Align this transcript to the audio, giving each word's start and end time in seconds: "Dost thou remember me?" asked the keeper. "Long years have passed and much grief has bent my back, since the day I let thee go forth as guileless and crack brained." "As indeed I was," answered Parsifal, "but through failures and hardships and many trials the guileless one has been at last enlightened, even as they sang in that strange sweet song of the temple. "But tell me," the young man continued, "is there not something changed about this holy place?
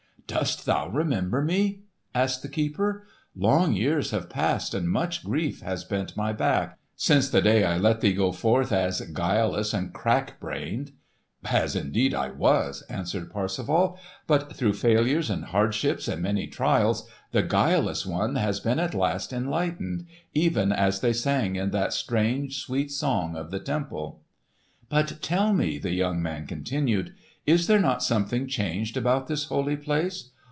"Dost 0.27 0.65
thou 0.65 0.87
remember 0.87 1.41
me?" 1.41 1.81
asked 2.15 2.41
the 2.41 2.47
keeper. 2.47 3.05
"Long 3.35 3.73
years 3.73 4.11
have 4.11 4.29
passed 4.29 4.73
and 4.73 4.87
much 4.89 5.25
grief 5.25 5.59
has 5.59 5.83
bent 5.83 6.15
my 6.15 6.31
back, 6.31 6.79
since 6.95 7.29
the 7.29 7.41
day 7.41 7.65
I 7.65 7.75
let 7.77 7.99
thee 7.99 8.13
go 8.13 8.31
forth 8.31 8.71
as 8.71 9.01
guileless 9.01 9.73
and 9.73 9.91
crack 9.91 10.39
brained." 10.39 10.93
"As 11.43 11.75
indeed 11.75 12.13
I 12.13 12.29
was," 12.29 12.81
answered 12.83 13.29
Parsifal, 13.29 13.99
"but 14.25 14.55
through 14.55 14.71
failures 14.71 15.29
and 15.29 15.43
hardships 15.43 16.07
and 16.07 16.21
many 16.21 16.47
trials 16.47 17.09
the 17.33 17.43
guileless 17.43 18.05
one 18.05 18.35
has 18.37 18.61
been 18.61 18.79
at 18.79 18.95
last 18.95 19.33
enlightened, 19.33 20.05
even 20.33 20.71
as 20.71 21.01
they 21.01 21.11
sang 21.11 21.57
in 21.57 21.71
that 21.71 21.91
strange 21.91 22.61
sweet 22.63 22.89
song 22.89 23.35
of 23.35 23.51
the 23.51 23.59
temple. 23.59 24.21
"But 24.87 25.21
tell 25.21 25.51
me," 25.53 25.77
the 25.77 25.91
young 25.93 26.21
man 26.21 26.47
continued, 26.47 27.15
"is 27.43 27.65
there 27.65 27.79
not 27.79 28.03
something 28.03 28.45
changed 28.45 28.95
about 28.95 29.25
this 29.25 29.45
holy 29.45 29.75
place? 29.75 30.29